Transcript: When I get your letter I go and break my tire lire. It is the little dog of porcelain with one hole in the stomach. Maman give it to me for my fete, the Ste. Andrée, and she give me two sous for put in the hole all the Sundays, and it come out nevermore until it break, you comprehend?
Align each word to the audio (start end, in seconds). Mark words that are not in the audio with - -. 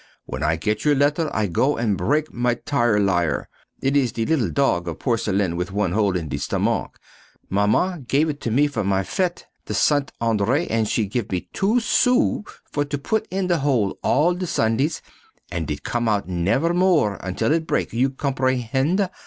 When 0.25 0.41
I 0.41 0.55
get 0.55 0.83
your 0.83 0.95
letter 0.95 1.29
I 1.31 1.45
go 1.45 1.77
and 1.77 1.95
break 1.95 2.33
my 2.33 2.55
tire 2.55 2.99
lire. 2.99 3.47
It 3.83 3.95
is 3.95 4.11
the 4.13 4.25
little 4.25 4.49
dog 4.49 4.87
of 4.87 4.97
porcelain 4.97 5.55
with 5.55 5.71
one 5.71 5.91
hole 5.91 6.17
in 6.17 6.27
the 6.29 6.39
stomach. 6.39 6.97
Maman 7.51 8.05
give 8.07 8.27
it 8.27 8.41
to 8.41 8.49
me 8.49 8.65
for 8.65 8.83
my 8.83 9.03
fete, 9.03 9.45
the 9.65 9.75
Ste. 9.75 10.11
Andrée, 10.19 10.65
and 10.71 10.87
she 10.87 11.05
give 11.05 11.31
me 11.31 11.47
two 11.53 11.79
sous 11.79 12.43
for 12.71 12.83
put 12.83 13.27
in 13.29 13.45
the 13.45 13.59
hole 13.59 13.99
all 14.01 14.33
the 14.33 14.47
Sundays, 14.47 15.03
and 15.51 15.69
it 15.69 15.83
come 15.83 16.09
out 16.09 16.27
nevermore 16.27 17.19
until 17.21 17.51
it 17.51 17.67
break, 17.67 17.93
you 17.93 18.09
comprehend? 18.09 19.07